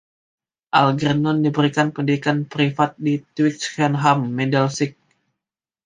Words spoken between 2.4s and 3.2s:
privat di